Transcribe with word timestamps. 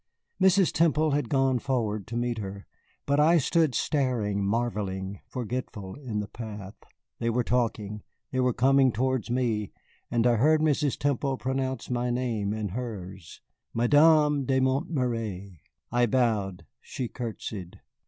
Mrs. 0.41 0.71
Temple 0.71 1.11
had 1.11 1.29
gone 1.29 1.59
forward 1.59 2.07
to 2.07 2.17
meet 2.17 2.39
her, 2.39 2.65
but 3.05 3.19
I 3.19 3.37
stood 3.37 3.75
staring, 3.75 4.43
marvelling, 4.43 5.19
forgetful, 5.27 5.93
in 5.93 6.21
the 6.21 6.27
path. 6.27 6.73
They 7.19 7.29
were 7.29 7.43
talking, 7.43 8.01
they 8.31 8.39
were 8.39 8.51
coming 8.51 8.91
towards 8.91 9.29
me, 9.29 9.71
and 10.09 10.25
I 10.25 10.37
heard 10.37 10.59
Mrs. 10.59 10.97
Temple 10.97 11.37
pronounce 11.37 11.91
my 11.91 12.09
name 12.09 12.51
and 12.51 12.71
hers 12.71 13.41
Madame 13.75 14.45
de 14.45 14.59
Montméry. 14.59 15.59
I 15.91 16.07
bowed, 16.07 16.65
she 16.81 17.07
courtesied. 17.07 17.81